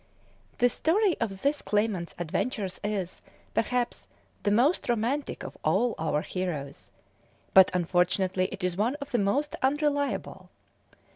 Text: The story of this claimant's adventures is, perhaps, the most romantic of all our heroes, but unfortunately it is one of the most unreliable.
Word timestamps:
The 0.57 0.67
story 0.67 1.15
of 1.19 1.43
this 1.43 1.61
claimant's 1.61 2.15
adventures 2.17 2.79
is, 2.83 3.21
perhaps, 3.53 4.07
the 4.41 4.49
most 4.49 4.89
romantic 4.89 5.43
of 5.43 5.55
all 5.63 5.93
our 5.99 6.23
heroes, 6.23 6.89
but 7.53 7.69
unfortunately 7.71 8.49
it 8.51 8.63
is 8.63 8.75
one 8.75 8.95
of 8.95 9.11
the 9.11 9.19
most 9.19 9.55
unreliable. 9.61 10.49